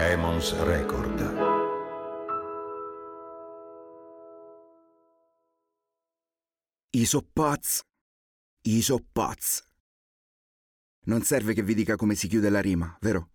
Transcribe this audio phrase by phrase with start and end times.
[0.00, 1.18] Emons Record.
[6.90, 7.80] Isoppaz,
[8.62, 9.64] Isoppaz.
[11.06, 13.30] Non serve che vi dica come si chiude la rima, vero?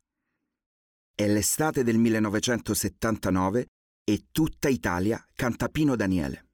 [1.14, 3.66] È l'estate del 1979
[4.06, 6.48] e tutta Italia canta Pino Daniele.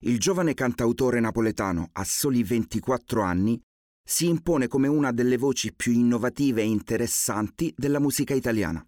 [0.00, 3.62] Il giovane cantautore napoletano, a soli 24 anni,
[4.08, 8.82] si impone come una delle voci più innovative e interessanti della musica italiana.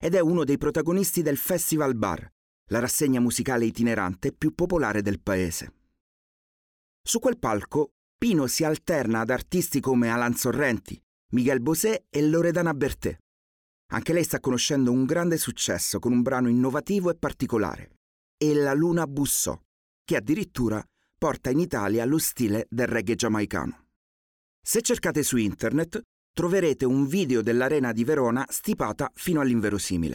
[0.00, 2.32] Ed è uno dei protagonisti del Festival Bar,
[2.70, 5.74] la rassegna musicale itinerante più popolare del paese.
[7.02, 11.02] Su quel palco Pino si alterna ad artisti come Alan Sorrenti,
[11.32, 13.18] Miguel Bosé e Loredana Bertè.
[13.92, 17.96] Anche lei sta conoscendo un grande successo con un brano innovativo e particolare,
[18.36, 19.60] E la luna bussò,
[20.04, 20.82] che addirittura
[21.18, 23.83] porta in Italia lo stile del reggae giamaicano.
[24.66, 26.00] Se cercate su internet
[26.32, 30.14] troverete un video dell'arena di Verona stipata fino all'inverosimile.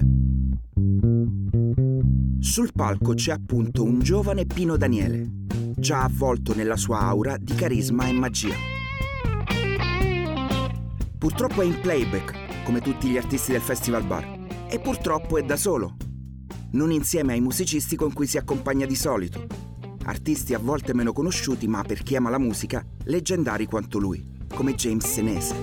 [2.39, 5.29] Sul palco c'è appunto un giovane Pino Daniele,
[5.75, 8.55] già avvolto nella sua aura di carisma e magia.
[11.19, 15.57] Purtroppo è in playback, come tutti gli artisti del Festival Bar, e purtroppo è da
[15.57, 15.95] solo,
[16.71, 19.45] non insieme ai musicisti con cui si accompagna di solito,
[20.05, 24.75] artisti a volte meno conosciuti ma per chi ama la musica, leggendari quanto lui come
[24.75, 25.55] James Senese.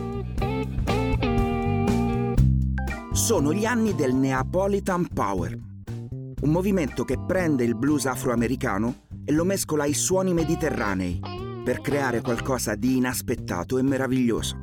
[3.12, 5.58] Sono gli anni del Neapolitan Power,
[6.40, 11.20] un movimento che prende il blues afroamericano e lo mescola ai suoni mediterranei
[11.64, 14.56] per creare qualcosa di inaspettato e meraviglioso.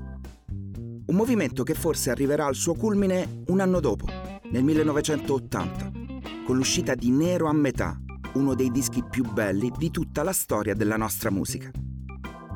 [1.05, 4.05] Un movimento che forse arriverà al suo culmine un anno dopo,
[4.51, 5.91] nel 1980,
[6.45, 7.99] con l'uscita di Nero a metà,
[8.35, 11.69] uno dei dischi più belli di tutta la storia della nostra musica.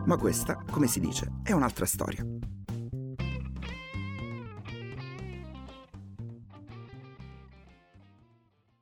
[0.08, 2.26] Ma questa, come si dice, è un'altra storia.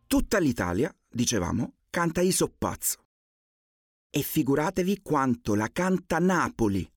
[0.05, 2.99] Tutta l'Italia, dicevamo, canta Isoppazzo.
[4.11, 6.87] E figuratevi quanto la canta Napoli,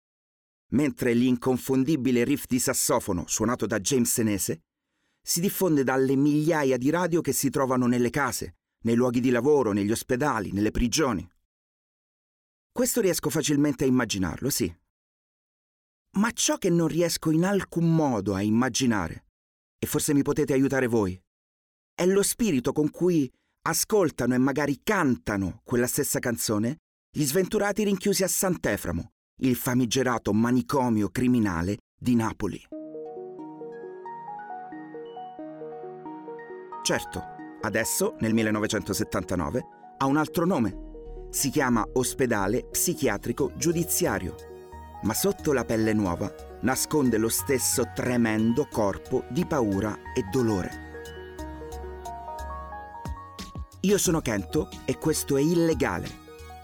[0.72, 4.60] mentre l'inconfondibile riff di sassofono suonato da James Senese
[5.22, 9.72] si diffonde dalle migliaia di radio che si trovano nelle case, nei luoghi di lavoro,
[9.72, 11.26] negli ospedali, nelle prigioni.
[12.78, 14.72] Questo riesco facilmente a immaginarlo, sì.
[16.12, 19.24] Ma ciò che non riesco in alcun modo a immaginare,
[19.80, 21.20] e forse mi potete aiutare voi,
[21.92, 23.28] è lo spirito con cui
[23.62, 26.76] ascoltano e magari cantano quella stessa canzone
[27.10, 29.10] gli sventurati rinchiusi a Sant'Eframo,
[29.40, 32.64] il famigerato manicomio criminale di Napoli.
[36.84, 37.22] Certo,
[37.62, 39.66] adesso, nel 1979,
[39.96, 40.86] ha un altro nome
[41.30, 44.34] si chiama ospedale psichiatrico giudiziario,
[45.02, 50.86] ma sotto la pelle nuova nasconde lo stesso tremendo corpo di paura e dolore.
[53.82, 56.08] Io sono Kento e questo è Illegale,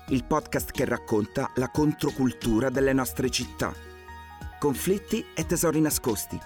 [0.09, 3.73] il podcast che racconta la controcultura delle nostre città.
[4.59, 6.41] Conflitti e tesori nascosti.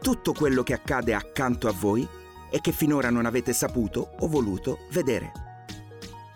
[0.00, 2.08] Tutto quello che accade accanto a voi
[2.50, 5.47] e che finora non avete saputo o voluto vedere.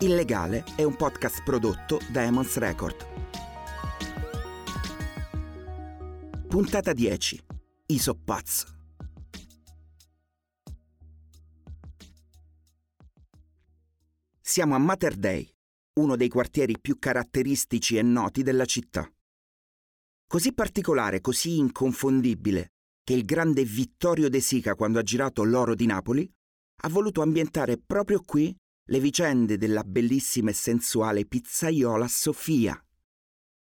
[0.03, 3.07] Illegale è un podcast prodotto da Emons Record.
[6.45, 7.41] Puntata 10.
[7.85, 8.65] Isoppaz.
[14.41, 15.49] Siamo a Mater Dei,
[16.01, 19.09] uno dei quartieri più caratteristici e noti della città.
[20.27, 22.73] Così particolare, così inconfondibile,
[23.05, 26.29] che il grande Vittorio De Sica, quando ha girato L'oro di Napoli,
[26.81, 28.53] ha voluto ambientare proprio qui
[28.87, 32.77] le vicende della bellissima e sensuale pizzaiola Sofia,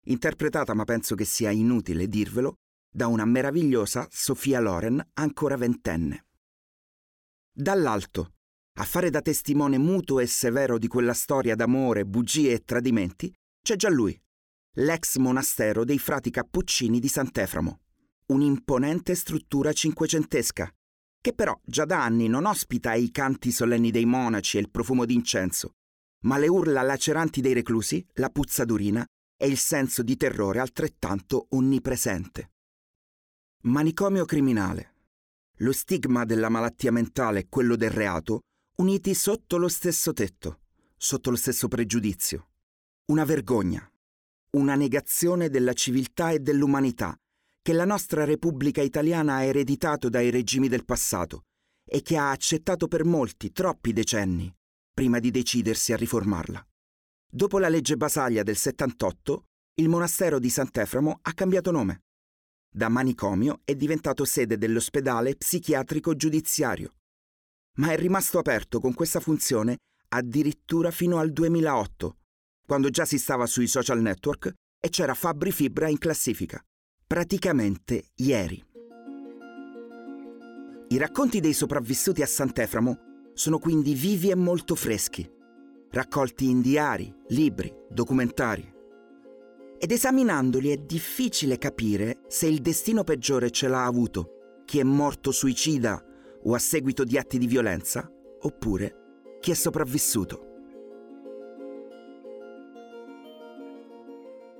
[0.05, 2.55] interpretata, ma penso che sia inutile dirvelo,
[2.89, 6.27] da una meravigliosa Sofia Loren ancora ventenne.
[7.51, 8.35] Dall'alto,
[8.77, 13.75] a fare da testimone muto e severo di quella storia d'amore, bugie e tradimenti, c'è
[13.75, 14.19] già lui,
[14.77, 17.81] l'ex monastero dei frati cappuccini di Sant'Eframo,
[18.27, 20.73] un'imponente struttura cinquecentesca
[21.23, 25.05] che però già da anni non ospita i canti solenni dei monaci e il profumo
[25.05, 25.75] d'incenso,
[26.23, 32.51] ma le urla laceranti dei reclusi, la puzzaturina e il senso di terrore altrettanto onnipresente.
[33.61, 34.95] Manicomio criminale.
[35.59, 38.41] Lo stigma della malattia mentale e quello del reato
[38.79, 40.59] uniti sotto lo stesso tetto,
[40.97, 42.49] sotto lo stesso pregiudizio.
[43.05, 43.89] Una vergogna,
[44.57, 47.17] una negazione della civiltà e dell'umanità
[47.63, 51.43] che la nostra Repubblica italiana ha ereditato dai regimi del passato
[51.89, 54.53] e che ha accettato per molti, troppi decenni,
[54.93, 56.61] prima di decidersi a riformarla.
[57.31, 59.45] Dopo la legge Basaglia del 78,
[59.75, 62.01] il monastero di Sant'Eframo ha cambiato nome.
[62.75, 66.95] da manicomio è diventato sede dell'ospedale psichiatrico giudiziario,
[67.77, 69.77] ma è rimasto aperto con questa funzione
[70.09, 72.17] addirittura fino al 2008,
[72.67, 76.61] quando già si stava sui social network e c'era Fabri Fibra in classifica,
[77.05, 78.63] praticamente ieri.
[80.89, 85.27] I racconti dei sopravvissuti a Sant'Eframo sono quindi vivi e molto freschi,
[85.89, 88.71] raccolti in diari, libri, documentari.
[89.79, 95.31] Ed esaminandoli è difficile capire se il destino peggiore ce l'ha avuto chi è morto
[95.31, 96.01] suicida
[96.43, 98.09] o a seguito di atti di violenza,
[98.41, 100.52] oppure chi è sopravvissuto.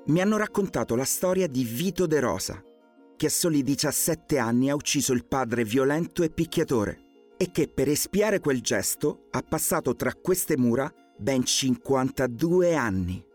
[0.05, 2.61] Mi hanno raccontato la storia di Vito De Rosa,
[3.15, 7.87] che a soli 17 anni ha ucciso il padre violento e picchiatore e che per
[7.87, 13.25] espiare quel gesto ha passato tra queste mura ben 52 anni,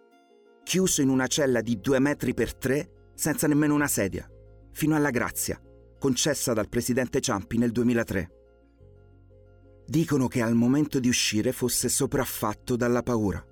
[0.62, 4.30] chiuso in una cella di 2 metri per 3 senza nemmeno una sedia,
[4.72, 5.58] fino alla grazia,
[5.98, 8.30] concessa dal presidente Ciampi nel 2003.
[9.86, 13.42] Dicono che al momento di uscire fosse sopraffatto dalla paura.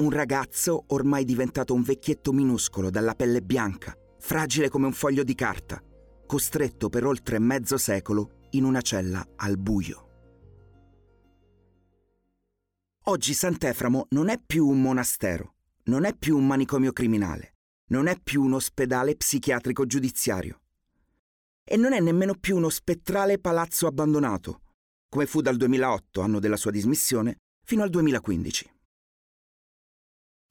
[0.00, 5.34] Un ragazzo ormai diventato un vecchietto minuscolo dalla pelle bianca, fragile come un foglio di
[5.34, 5.78] carta,
[6.26, 10.08] costretto per oltre mezzo secolo in una cella al buio.
[13.04, 17.56] Oggi Sant'Eframo non è più un monastero, non è più un manicomio criminale,
[17.88, 20.62] non è più un ospedale psichiatrico giudiziario.
[21.62, 24.62] E non è nemmeno più uno spettrale palazzo abbandonato,
[25.10, 27.36] come fu dal 2008, anno della sua dismissione,
[27.66, 28.78] fino al 2015.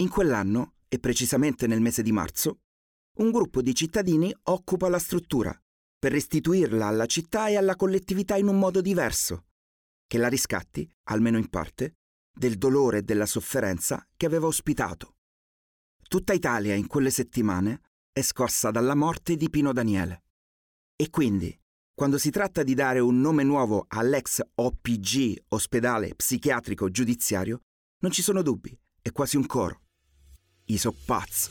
[0.01, 2.61] In quell'anno, e precisamente nel mese di marzo,
[3.17, 5.53] un gruppo di cittadini occupa la struttura
[5.99, 9.47] per restituirla alla città e alla collettività in un modo diverso,
[10.07, 11.97] che la riscatti, almeno in parte,
[12.31, 15.17] del dolore e della sofferenza che aveva ospitato.
[16.07, 17.81] Tutta Italia in quelle settimane
[18.13, 20.23] è scossa dalla morte di Pino Daniele.
[20.95, 21.53] E quindi,
[21.93, 27.63] quando si tratta di dare un nome nuovo all'ex OPG, ospedale psichiatrico giudiziario,
[27.99, 29.87] non ci sono dubbi, è quasi un coro.
[30.71, 31.49] I soppazzo.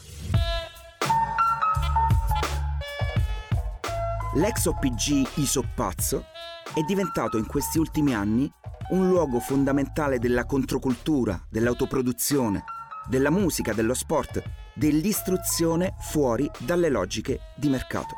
[4.34, 6.26] L'ex OPG Isoppazzo
[6.72, 8.48] è diventato in questi ultimi anni
[8.90, 12.62] un luogo fondamentale della controcultura, dell'autoproduzione,
[13.08, 14.40] della musica, dello sport,
[14.76, 18.14] dell'istruzione fuori dalle logiche di mercato.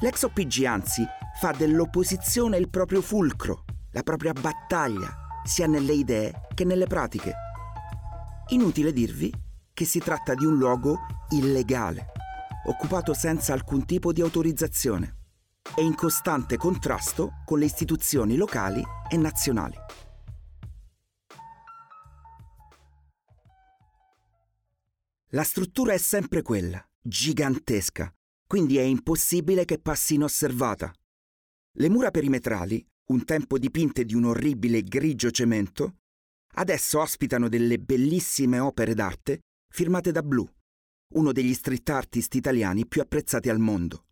[0.00, 1.06] L'ex OPG anzi
[1.38, 5.14] fa dell'opposizione il proprio fulcro, la propria battaglia,
[5.44, 7.32] sia nelle idee che nelle pratiche.
[8.48, 9.42] Inutile dirvi
[9.74, 11.00] che si tratta di un luogo
[11.30, 12.12] illegale
[12.66, 15.16] occupato senza alcun tipo di autorizzazione
[15.76, 19.76] e in costante contrasto con le istituzioni locali e nazionali.
[25.30, 28.12] La struttura è sempre quella, gigantesca,
[28.46, 30.92] quindi è impossibile che passi inosservata.
[31.76, 35.96] Le mura perimetrali, un tempo dipinte di un orribile grigio cemento,
[36.54, 39.40] adesso ospitano delle bellissime opere d'arte
[39.74, 40.48] firmate da Blue,
[41.14, 44.04] uno degli street artist italiani più apprezzati al mondo,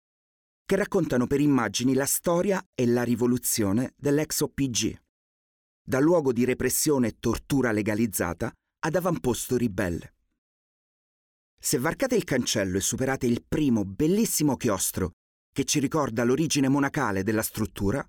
[0.64, 5.00] che raccontano per immagini la storia e la rivoluzione dell'ex OPG,
[5.86, 10.14] da luogo di repressione e tortura legalizzata ad avamposto ribelle.
[11.60, 15.12] Se varcate il cancello e superate il primo bellissimo chiostro
[15.54, 18.04] che ci ricorda l'origine monacale della struttura,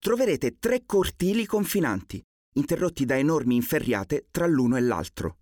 [0.00, 2.20] troverete tre cortili confinanti,
[2.54, 5.38] interrotti da enormi inferriate tra l'uno e l'altro.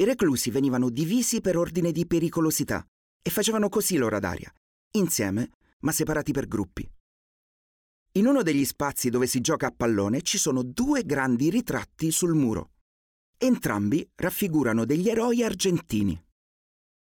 [0.00, 2.86] I reclusi venivano divisi per ordine di pericolosità
[3.20, 4.52] e facevano così l'ora d'aria,
[4.92, 5.50] insieme
[5.80, 6.88] ma separati per gruppi.
[8.12, 12.34] In uno degli spazi dove si gioca a pallone ci sono due grandi ritratti sul
[12.34, 12.70] muro.
[13.36, 16.20] Entrambi raffigurano degli eroi argentini.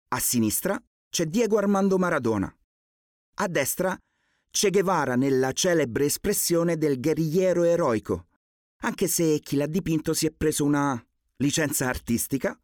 [0.08, 2.54] A sinistra c'è Diego Armando Maradona.
[3.36, 3.98] A destra
[4.50, 8.26] Che Guevara nella celebre espressione del guerrigliero eroico,
[8.82, 11.02] anche se chi l'ha dipinto si è preso una
[11.36, 12.58] licenza artistica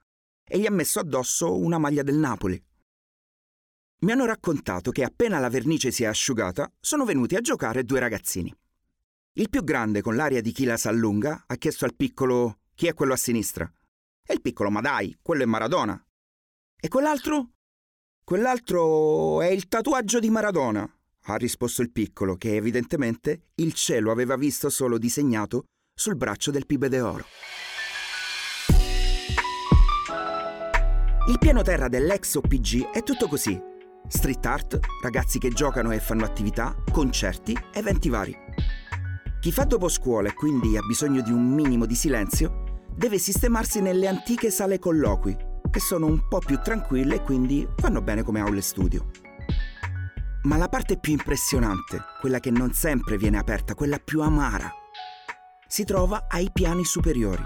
[0.53, 2.61] e gli ha messo addosso una maglia del Napoli.
[4.01, 8.01] Mi hanno raccontato che appena la vernice si è asciugata, sono venuti a giocare due
[8.01, 8.53] ragazzini.
[9.35, 12.95] Il più grande, con l'aria di chi la s'allunga, ha chiesto al piccolo chi è
[12.95, 13.73] quello a sinistra.
[14.27, 16.05] E il piccolo, ma dai, quello è Maradona.
[16.81, 17.51] E quell'altro?
[18.25, 20.89] Quell'altro è il tatuaggio di Maradona,
[21.25, 25.65] ha risposto il piccolo, che evidentemente il cielo aveva visto solo disegnato
[25.95, 27.25] sul braccio del pibe d'oro.
[31.29, 33.61] Il piano terra dell'ex OPG è tutto così.
[34.09, 38.35] Street art, ragazzi che giocano e fanno attività, concerti, eventi vari.
[39.39, 43.81] Chi fa dopo scuola e quindi ha bisogno di un minimo di silenzio, deve sistemarsi
[43.81, 45.37] nelle antiche sale colloqui,
[45.71, 49.11] che sono un po' più tranquille e quindi vanno bene come aule studio.
[50.45, 54.71] Ma la parte più impressionante, quella che non sempre viene aperta, quella più amara,
[55.69, 57.45] si trova ai piani superiori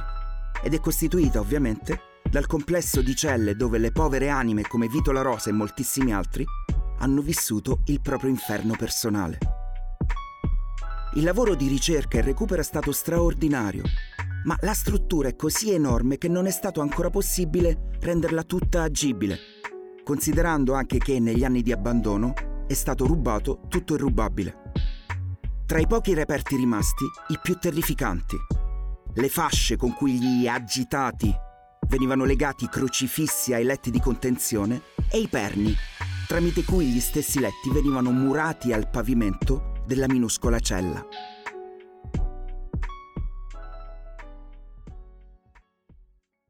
[0.63, 5.23] ed è costituita ovviamente dal complesso di celle dove le povere anime come Vito La
[5.23, 6.45] Rosa e moltissimi altri
[6.99, 9.39] hanno vissuto il proprio inferno personale.
[11.15, 13.85] Il lavoro di ricerca e recupero è stato straordinario,
[14.47, 19.39] ma la struttura è così enorme che non è stato ancora possibile renderla tutta agibile,
[20.03, 22.35] considerando anche che negli anni di abbandono
[22.67, 24.73] è stato rubato tutto il rubabile.
[25.67, 28.37] Tra i pochi reperti rimasti, i più terrificanti.
[29.15, 31.44] Le fasce con cui gli agitati
[31.95, 34.83] venivano legati crocifissi ai letti di contenzione
[35.13, 35.73] e i perni,
[36.27, 41.07] tramite cui gli stessi letti venivano murati al pavimento della minuscola cella.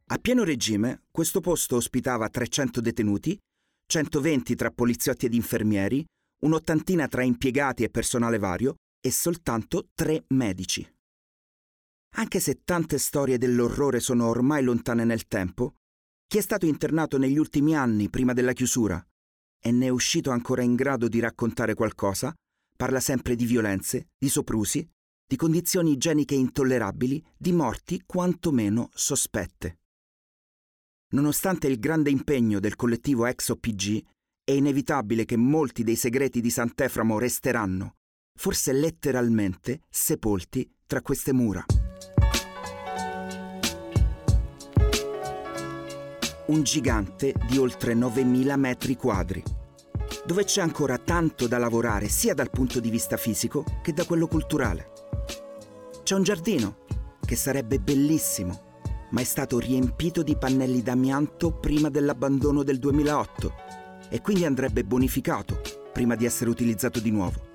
[0.07, 3.39] A pieno regime, questo posto ospitava 300 detenuti,
[3.87, 6.03] 120 tra poliziotti ed infermieri,
[6.47, 10.94] un'ottantina tra impiegati e personale vario e soltanto tre medici.
[12.17, 15.77] Anche se tante storie dell'orrore sono ormai lontane nel tempo,
[16.27, 19.05] chi è stato internato negli ultimi anni prima della chiusura
[19.61, 22.35] e ne è uscito ancora in grado di raccontare qualcosa
[22.77, 24.87] Parla sempre di violenze, di soprusi,
[25.27, 29.79] di condizioni igieniche intollerabili, di morti quantomeno sospette.
[31.13, 34.05] Nonostante il grande impegno del collettivo ExoPG,
[34.43, 37.95] è inevitabile che molti dei segreti di Sant'Eframo resteranno,
[38.37, 41.65] forse letteralmente, sepolti tra queste mura.
[46.47, 49.43] Un gigante di oltre 9.000 metri quadri
[50.27, 54.27] dove c'è ancora tanto da lavorare sia dal punto di vista fisico che da quello
[54.27, 54.91] culturale.
[56.03, 56.79] C'è un giardino
[57.25, 58.73] che sarebbe bellissimo,
[59.11, 63.55] ma è stato riempito di pannelli d'amianto prima dell'abbandono del 2008
[64.11, 65.61] e quindi andrebbe bonificato
[65.93, 67.53] prima di essere utilizzato di nuovo.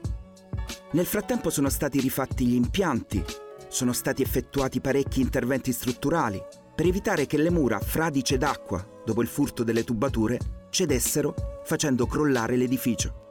[0.92, 3.24] Nel frattempo sono stati rifatti gli impianti,
[3.68, 6.42] sono stati effettuati parecchi interventi strutturali
[6.80, 12.56] per evitare che le mura fradice d'acqua, dopo il furto delle tubature, cedessero facendo crollare
[12.56, 13.28] l'edificio.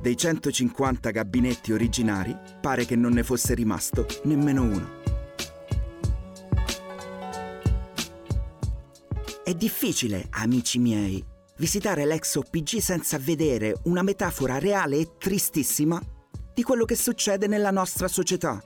[0.00, 4.90] Dei 150 gabinetti originari pare che non ne fosse rimasto nemmeno uno.
[9.42, 11.24] È difficile, amici miei,
[11.56, 16.00] visitare l'ex OPG senza vedere una metafora reale e tristissima
[16.54, 18.62] di quello che succede nella nostra società,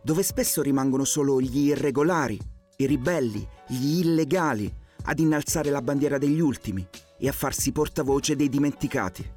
[0.00, 4.72] dove spesso rimangono solo gli irregolari, i ribelli, gli illegali
[5.06, 6.86] ad innalzare la bandiera degli ultimi
[7.18, 9.32] e a farsi portavoce dei dimenticati.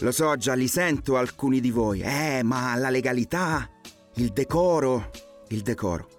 [0.00, 2.00] Lo so, già li sento alcuni di voi.
[2.00, 3.68] Eh, ma la legalità,
[4.14, 5.10] il decoro,
[5.48, 6.16] il decoro.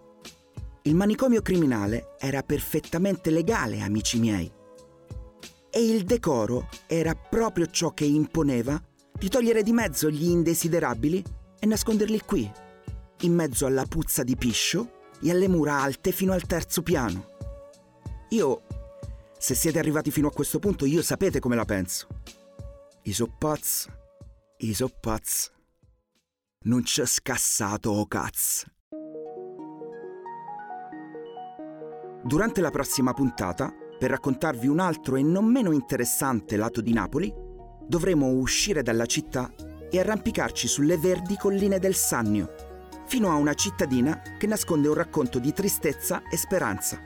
[0.83, 4.51] Il manicomio criminale era perfettamente legale, amici miei.
[5.71, 8.81] E il decoro era proprio ciò che imponeva
[9.17, 11.23] di togliere di mezzo gli indesiderabili
[11.59, 12.49] e nasconderli qui,
[13.21, 17.37] in mezzo alla puzza di piscio e alle mura alte fino al terzo piano.
[18.29, 18.61] Io,
[19.37, 22.07] se siete arrivati fino a questo punto, io sapete come la penso.
[23.03, 23.85] I so pazz,
[24.57, 25.47] i so pazz.
[26.61, 28.65] Non c'è scassato o cazzo.
[32.23, 37.33] Durante la prossima puntata, per raccontarvi un altro e non meno interessante lato di Napoli,
[37.87, 39.51] dovremo uscire dalla città
[39.89, 42.68] e arrampicarci sulle verdi colline del Sannio,
[43.09, 47.01] fino a una cittadina che nasconde un racconto di tristezza e speranza.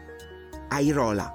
[0.68, 1.34] Airola.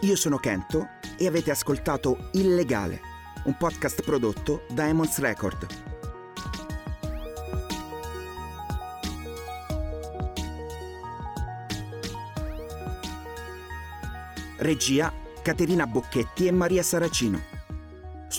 [0.00, 2.98] Io sono Kento e avete ascoltato Illegale,
[3.44, 5.66] un podcast prodotto da Emons Record.
[14.56, 15.12] Regia
[15.42, 17.59] Caterina Bocchetti e Maria Saracino.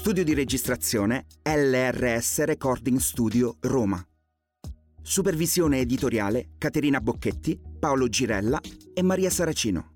[0.01, 4.03] Studio di registrazione LRS Recording Studio Roma.
[4.99, 8.59] Supervisione editoriale Caterina Bocchetti, Paolo Girella
[8.95, 9.93] e Maria Saracino.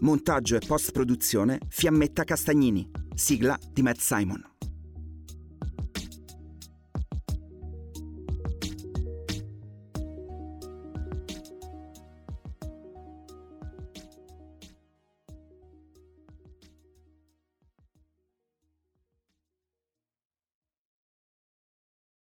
[0.00, 2.90] Montaggio e post-produzione Fiammetta Castagnini.
[3.14, 4.51] Sigla di Matt Simon.